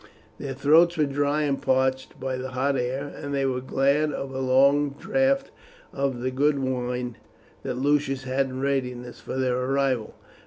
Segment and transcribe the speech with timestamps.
[0.39, 4.33] Their throats were dry and parched by the hot air, and they were glad of
[4.33, 5.51] a long draught
[5.93, 7.17] of the good wine
[7.61, 10.15] that Lucius had in readiness for their arrival.